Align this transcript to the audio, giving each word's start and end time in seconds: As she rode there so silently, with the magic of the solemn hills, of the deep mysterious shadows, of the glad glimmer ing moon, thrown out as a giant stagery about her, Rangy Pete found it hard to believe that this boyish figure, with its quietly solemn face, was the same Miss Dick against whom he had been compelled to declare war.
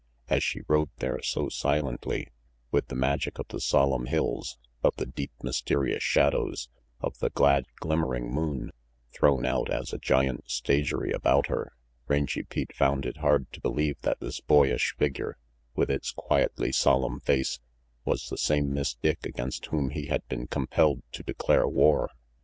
As 0.29 0.43
she 0.43 0.63
rode 0.67 0.89
there 0.97 1.21
so 1.21 1.47
silently, 1.47 2.27
with 2.71 2.87
the 2.87 2.95
magic 2.95 3.37
of 3.37 3.47
the 3.49 3.59
solemn 3.61 4.07
hills, 4.07 4.57
of 4.83 4.95
the 4.95 5.05
deep 5.05 5.29
mysterious 5.43 6.01
shadows, 6.01 6.69
of 7.01 7.19
the 7.19 7.29
glad 7.29 7.67
glimmer 7.75 8.15
ing 8.15 8.33
moon, 8.33 8.71
thrown 9.11 9.45
out 9.45 9.69
as 9.69 9.93
a 9.93 9.99
giant 9.99 10.45
stagery 10.49 11.11
about 11.13 11.45
her, 11.49 11.73
Rangy 12.07 12.41
Pete 12.41 12.73
found 12.75 13.05
it 13.05 13.17
hard 13.17 13.53
to 13.53 13.61
believe 13.61 14.01
that 14.01 14.19
this 14.19 14.41
boyish 14.41 14.95
figure, 14.97 15.37
with 15.75 15.91
its 15.91 16.09
quietly 16.11 16.71
solemn 16.71 17.19
face, 17.19 17.59
was 18.03 18.27
the 18.27 18.39
same 18.39 18.73
Miss 18.73 18.95
Dick 18.95 19.23
against 19.23 19.67
whom 19.67 19.91
he 19.91 20.07
had 20.07 20.27
been 20.27 20.47
compelled 20.47 21.03
to 21.11 21.21
declare 21.21 21.67
war. 21.67 22.09